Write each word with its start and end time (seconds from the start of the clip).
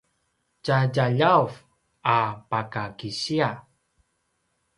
tjadjaljav 0.63 1.47
a 2.15 2.17
pakakisia 2.49 3.49